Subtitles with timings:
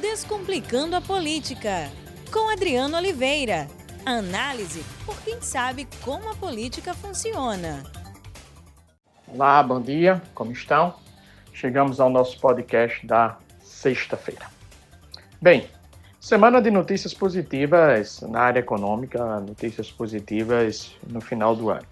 [0.00, 1.90] Descomplicando a Política,
[2.30, 3.66] com Adriano Oliveira.
[4.04, 7.82] Análise por quem sabe como a política funciona.
[9.26, 10.94] Olá, bom dia, como estão?
[11.50, 14.46] Chegamos ao nosso podcast da sexta-feira.
[15.40, 15.66] Bem,
[16.20, 21.86] semana de notícias positivas na área econômica, notícias positivas no final do ano.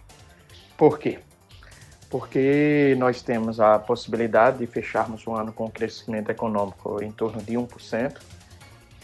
[0.76, 1.20] Por quê?
[2.14, 7.42] Porque nós temos a possibilidade de fecharmos o ano com um crescimento econômico em torno
[7.42, 8.20] de 1%.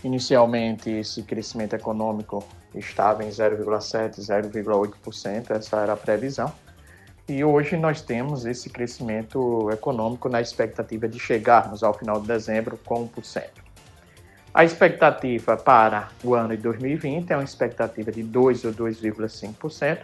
[0.04, 6.52] Inicialmente, esse crescimento econômico estava em 0,7%, 0,8%, essa era a previsão.
[7.29, 12.79] E hoje nós temos esse crescimento econômico na expectativa de chegarmos ao final de dezembro
[12.85, 13.43] com 1%.
[14.54, 19.99] A expectativa para o ano de 2020 é uma expectativa de 2 ou 2,5%,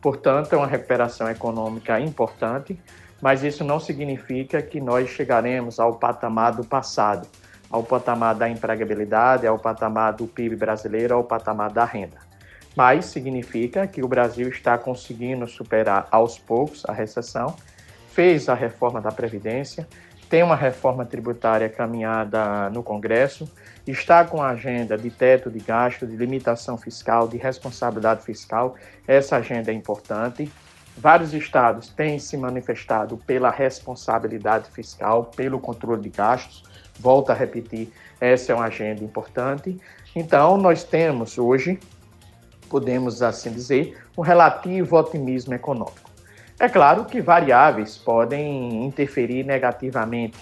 [0.00, 2.78] Portanto, é uma recuperação econômica importante,
[3.20, 7.26] mas isso não significa que nós chegaremos ao patamar do passado,
[7.70, 12.18] ao patamar da empregabilidade, ao patamar do PIB brasileiro, ao patamar da renda.
[12.76, 17.56] Mas significa que o Brasil está conseguindo superar aos poucos a recessão,
[18.10, 19.86] fez a reforma da Previdência,
[20.30, 23.50] tem uma reforma tributária caminhada no Congresso,
[23.90, 28.74] está com a agenda de teto de gasto, de limitação fiscal, de responsabilidade fiscal.
[29.06, 30.50] Essa agenda é importante.
[30.96, 36.64] Vários estados têm se manifestado pela responsabilidade fiscal, pelo controle de gastos.
[36.98, 39.80] Volto a repetir, essa é uma agenda importante.
[40.14, 41.78] Então, nós temos hoje,
[42.68, 46.10] podemos assim dizer, um relativo otimismo econômico.
[46.58, 50.36] É claro que variáveis podem interferir negativamente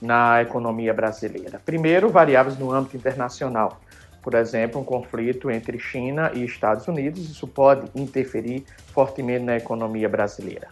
[0.00, 1.60] na economia brasileira.
[1.64, 3.80] Primeiro, variáveis no âmbito internacional.
[4.22, 10.08] Por exemplo, um conflito entre China e Estados Unidos, isso pode interferir fortemente na economia
[10.08, 10.68] brasileira.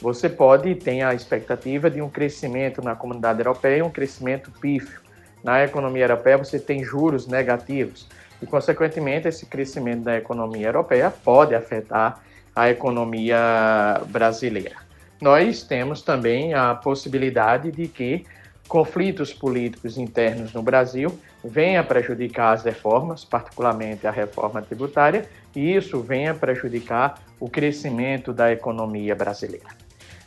[0.00, 5.00] Você pode ter a expectativa de um crescimento na comunidade europeia, um crescimento pífio.
[5.42, 8.08] Na economia europeia, você tem juros negativos
[8.40, 12.20] e, consequentemente, esse crescimento da economia europeia pode afetar
[12.54, 14.76] a economia brasileira.
[15.20, 18.24] Nós temos também a possibilidade de que
[18.68, 26.00] conflitos políticos internos no Brasil venham prejudicar as reformas, particularmente a reforma tributária, e isso
[26.00, 29.66] venha prejudicar o crescimento da economia brasileira.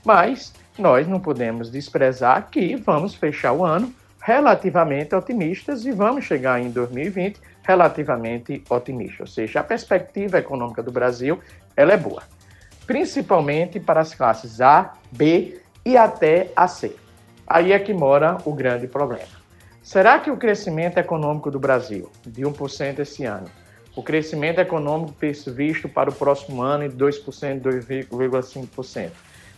[0.04, 6.60] Mas nós não podemos desprezar que vamos fechar o ano relativamente otimistas e vamos chegar
[6.60, 9.20] em 2020 relativamente otimistas.
[9.20, 11.40] Ou seja, a perspectiva econômica do Brasil
[11.76, 12.24] ela é boa,
[12.88, 16.96] principalmente para as classes A, B e até a C.
[17.54, 19.28] Aí é que mora o grande problema.
[19.84, 23.48] Será que o crescimento econômico do Brasil, de 1% esse ano,
[23.94, 25.14] o crescimento econômico
[25.48, 29.10] visto para o próximo ano de 2%, 2,5%,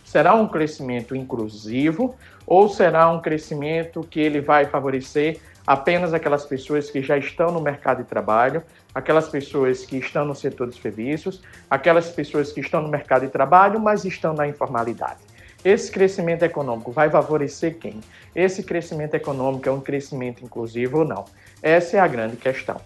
[0.04, 6.90] será um crescimento inclusivo ou será um crescimento que ele vai favorecer apenas aquelas pessoas
[6.90, 11.44] que já estão no mercado de trabalho, aquelas pessoas que estão no setor dos serviços,
[11.70, 15.33] aquelas pessoas que estão no mercado de trabalho, mas estão na informalidade.
[15.64, 18.00] Esse crescimento econômico vai favorecer quem?
[18.34, 21.24] Esse crescimento econômico é um crescimento inclusivo ou não?
[21.62, 22.80] Essa é a grande questão.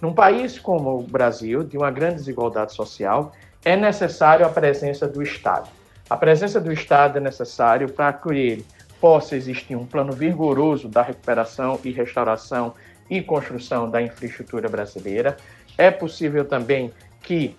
[0.00, 3.32] Num país como o Brasil, de uma grande desigualdade social,
[3.64, 5.68] é necessário a presença do Estado.
[6.08, 8.66] A presença do Estado é necessário para que ele
[9.00, 12.72] possa existir um plano vigoroso da recuperação e restauração
[13.10, 15.36] e construção da infraestrutura brasileira.
[15.76, 17.56] É possível também que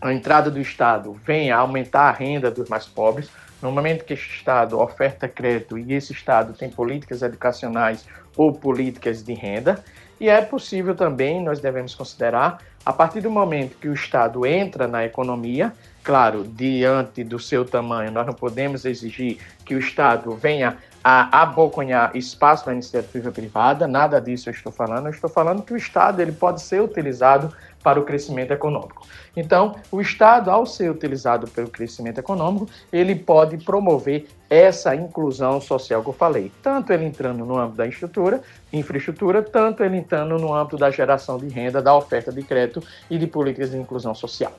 [0.00, 3.30] a entrada do Estado venha a aumentar a renda dos mais pobres.
[3.62, 8.04] No momento que esse Estado oferta crédito e esse Estado tem políticas educacionais
[8.36, 9.82] ou políticas de renda,
[10.20, 14.88] e é possível também, nós devemos considerar, a partir do momento que o Estado entra
[14.88, 20.76] na economia, claro, diante do seu tamanho, nós não podemos exigir que o Estado venha
[21.02, 25.72] a abocanhar espaço da iniciativa privada, nada disso eu estou falando, eu estou falando que
[25.72, 29.06] o Estado ele pode ser utilizado para o crescimento econômico.
[29.36, 36.02] Então, o Estado, ao ser utilizado pelo crescimento econômico, ele pode promover essa inclusão social
[36.02, 40.54] que eu falei, tanto ele entrando no âmbito da estrutura, infraestrutura, tanto ele entrando no
[40.54, 44.52] âmbito da geração de renda, da oferta de crédito e de políticas de inclusão social.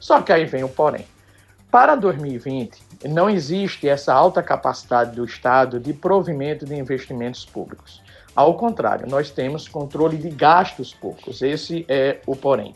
[0.00, 1.06] Só que aí vem o porém.
[1.70, 8.03] Para 2020, não existe essa alta capacidade do Estado de provimento de investimentos públicos.
[8.34, 11.40] Ao contrário, nós temos controle de gastos públicos.
[11.40, 12.74] Esse é o porém.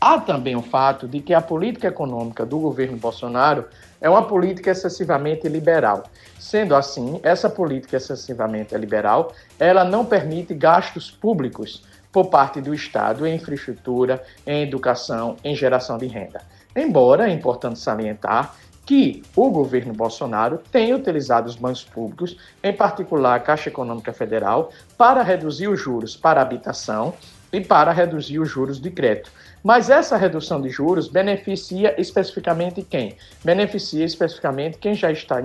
[0.00, 3.66] Há também o fato de que a política econômica do governo Bolsonaro
[4.00, 6.04] é uma política excessivamente liberal.
[6.38, 11.82] Sendo assim, essa política excessivamente liberal, ela não permite gastos públicos
[12.12, 16.40] por parte do Estado em infraestrutura, em educação, em geração de renda.
[16.74, 18.54] Embora é importante salientar
[18.86, 24.70] que o governo Bolsonaro tem utilizado os bancos públicos, em particular a Caixa Econômica Federal,
[24.96, 27.12] para reduzir os juros para habitação
[27.52, 29.30] e para reduzir os juros de crédito.
[29.62, 33.16] Mas essa redução de juros beneficia especificamente quem?
[33.44, 35.42] Beneficia especificamente quem já está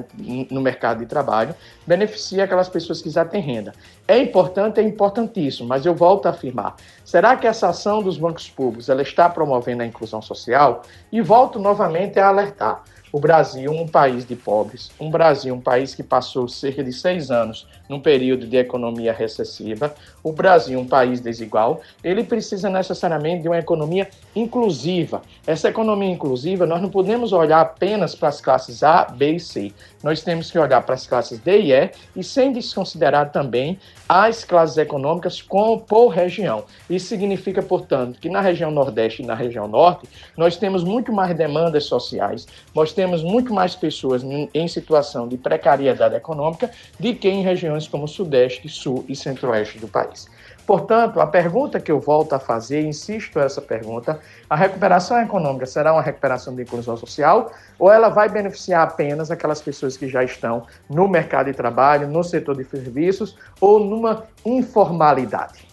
[0.52, 1.56] no mercado de trabalho,
[1.88, 3.74] beneficia aquelas pessoas que já têm renda.
[4.08, 6.76] É importante, é importantíssimo, mas eu volto a afirmar.
[7.04, 10.84] Será que essa ação dos bancos públicos ela está promovendo a inclusão social?
[11.12, 15.94] E volto novamente a alertar o Brasil um país de pobres, um Brasil um país
[15.94, 19.94] que passou cerca de seis anos num período de economia recessiva,
[20.24, 25.22] o Brasil um país desigual, ele precisa necessariamente de uma economia inclusiva.
[25.46, 29.74] Essa economia inclusiva, nós não podemos olhar apenas para as classes A, B e C.
[30.02, 33.78] Nós temos que olhar para as classes D e E e sem desconsiderar também
[34.08, 36.64] as classes econômicas com, por região.
[36.90, 41.36] Isso significa, portanto, que na região Nordeste e na região Norte, nós temos muito mais
[41.36, 46.70] demandas sociais, nós temos muito mais pessoas em situação de precariedade econômica
[47.00, 50.28] do que em regiões como Sudeste, Sul e Centro-Oeste do país.
[50.66, 54.20] Portanto, a pergunta que eu volto a fazer, insisto essa pergunta,
[54.50, 59.62] a recuperação econômica será uma recuperação de inclusão social ou ela vai beneficiar apenas aquelas
[59.62, 65.68] pessoas que já estão no mercado de trabalho, no setor de serviços ou numa informalidade?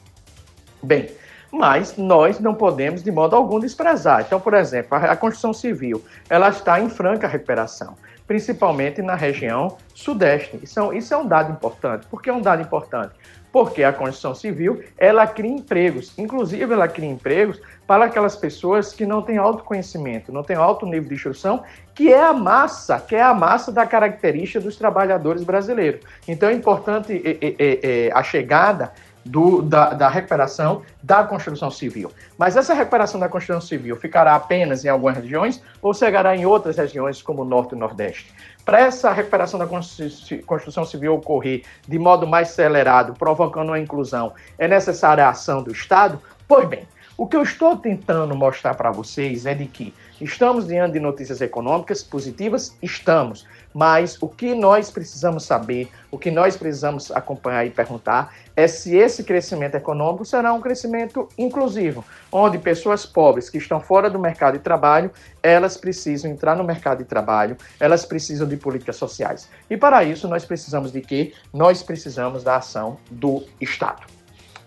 [0.82, 1.10] Bem,
[1.50, 4.22] mas nós não podemos de modo algum desprezar.
[4.26, 7.94] Então, por exemplo, a, Constituição Civil, ela está em franca recuperação,
[8.26, 10.58] principalmente na região sudeste.
[10.62, 12.06] Isso é, isso é um dado importante.
[12.06, 13.14] Por que é um dado importante?
[13.50, 19.06] Porque a Constituição Civil, ela cria empregos, inclusive ela cria empregos para aquelas pessoas que
[19.06, 21.64] não têm autoconhecimento, não têm alto nível de instrução,
[21.94, 26.02] que é a massa, que é a massa da característica dos trabalhadores brasileiros.
[26.28, 28.92] Então é importante é, é, a chegada
[29.28, 32.10] do, da, da, recuperação da construção civil.
[32.36, 36.76] Mas essa recuperação da construção civil ficará apenas em algumas regiões ou chegará em outras
[36.76, 38.32] regiões, como o Norte e Nordeste?
[38.64, 44.66] Para essa recuperação da construção civil ocorrer de modo mais acelerado, provocando uma inclusão, é
[44.66, 46.20] necessária a ação do Estado?
[46.46, 46.86] Pois bem,
[47.18, 51.40] o que eu estou tentando mostrar para vocês é de que estamos diante de notícias
[51.40, 52.76] econômicas positivas?
[52.80, 53.44] Estamos.
[53.74, 58.96] Mas o que nós precisamos saber, o que nós precisamos acompanhar e perguntar é se
[58.96, 64.56] esse crescimento econômico será um crescimento inclusivo, onde pessoas pobres que estão fora do mercado
[64.56, 65.10] de trabalho,
[65.42, 69.50] elas precisam entrar no mercado de trabalho, elas precisam de políticas sociais.
[69.68, 71.32] E para isso nós precisamos de quê?
[71.52, 74.04] Nós precisamos da ação do Estado.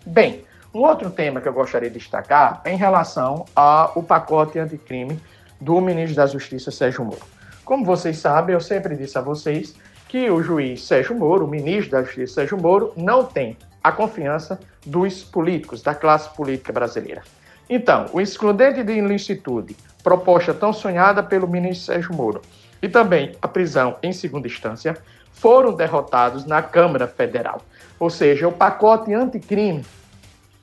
[0.06, 5.19] Bem, um outro tema que eu gostaria de destacar é em relação ao pacote anticrime
[5.59, 7.21] do ministro da Justiça, Sérgio Moro.
[7.65, 9.75] Como vocês sabem, eu sempre disse a vocês
[10.07, 14.59] que o juiz Sérgio Moro, o ministro da Justiça Sérgio Moro, não tem a confiança
[14.85, 17.21] dos políticos, da classe política brasileira.
[17.69, 22.41] Então, o excludente de ilicitude, proposta tão sonhada pelo ministro Sérgio Moro,
[22.81, 24.97] e também a prisão em segunda instância,
[25.33, 27.62] foram derrotados na Câmara Federal.
[28.00, 29.85] Ou seja, o pacote anticrime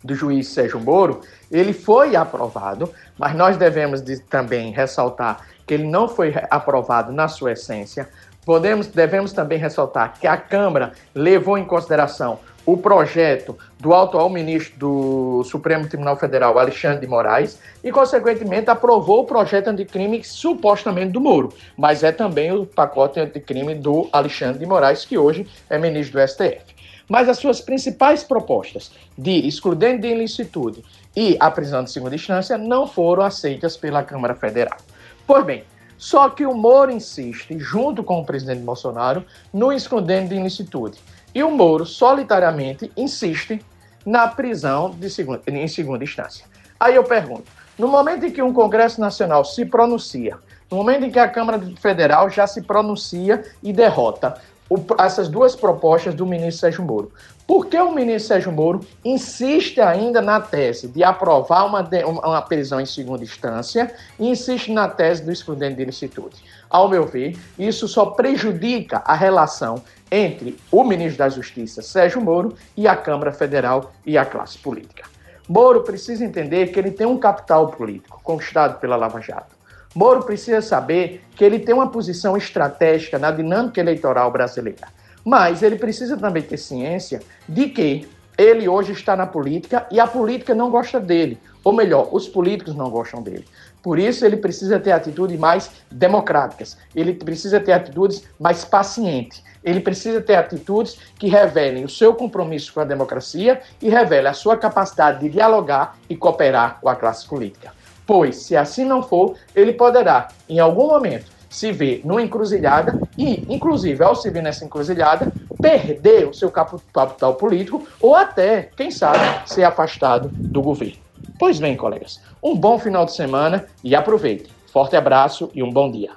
[0.03, 5.87] do juiz Sérgio Moro, ele foi aprovado, mas nós devemos de, também ressaltar que ele
[5.87, 8.09] não foi aprovado na sua essência.
[8.45, 14.79] Podemos, devemos também ressaltar que a Câmara levou em consideração o projeto do atual ministro
[14.79, 21.21] do Supremo Tribunal Federal, Alexandre de Moraes, e, consequentemente, aprovou o projeto anticrime supostamente do
[21.21, 26.21] Moro, mas é também o pacote anticrime do Alexandre de Moraes, que hoje é ministro
[26.21, 26.78] do STF.
[27.08, 30.84] Mas as suas principais propostas de excludente de ilicitude
[31.16, 34.79] e a prisão de segunda instância não foram aceitas pela Câmara Federal.
[35.27, 35.65] Pois bem,
[35.96, 40.98] só que o Moro insiste, junto com o presidente Bolsonaro, no excludente de ilicitude.
[41.34, 43.60] E o Moro, solitariamente, insiste
[44.06, 46.46] na prisão segunda, em segunda instância.
[46.79, 50.38] Aí eu pergunto: no momento em que um Congresso Nacional se pronuncia,
[50.70, 55.56] no momento em que a Câmara Federal já se pronuncia e derrota o, essas duas
[55.56, 57.13] propostas do ministro Sérgio Moro.
[57.46, 62.81] Por que o ministro Sérgio Moro insiste ainda na tese de aprovar uma, uma prisão
[62.81, 66.37] em segunda instância e insiste na tese do excludente de ilicitude?
[66.69, 72.55] Ao meu ver, isso só prejudica a relação entre o ministro da Justiça, Sérgio Moro,
[72.77, 75.05] e a Câmara Federal e a classe política.
[75.48, 79.57] Moro precisa entender que ele tem um capital político conquistado pela Lava Jato.
[79.95, 84.89] Moro precisa saber que ele tem uma posição estratégica na dinâmica eleitoral brasileira.
[85.25, 90.07] Mas ele precisa também ter ciência de que ele hoje está na política e a
[90.07, 91.39] política não gosta dele.
[91.65, 93.45] Ou melhor, os políticos não gostam dele.
[93.83, 99.81] Por isso, ele precisa ter atitudes mais democráticas, ele precisa ter atitudes mais pacientes, ele
[99.81, 104.57] precisa ter atitudes que revelem o seu compromisso com a democracia e revelem a sua
[104.57, 107.78] capacidade de dialogar e cooperar com a classe política
[108.08, 113.44] pois, se assim não for, ele poderá, em algum momento, se vê numa encruzilhada e,
[113.53, 119.46] inclusive, ao se ver nessa encruzilhada, perder o seu capital político ou até, quem sabe,
[119.46, 120.96] ser afastado do governo.
[121.38, 124.50] Pois bem, colegas, um bom final de semana e aproveite.
[124.72, 126.12] Forte abraço e um bom dia.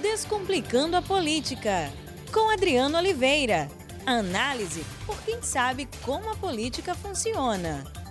[0.00, 1.90] Descomplicando a política,
[2.32, 3.68] com Adriano Oliveira.
[4.06, 8.05] Análise por quem sabe como a política funciona.